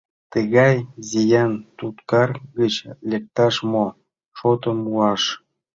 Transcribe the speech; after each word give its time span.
Тыгай 0.31 0.75
зиян-туткар 1.09 2.29
гыч 2.57 2.73
лекташ 3.09 3.55
мо 3.71 3.85
шотым 4.37 4.77
муаш? 4.85 5.23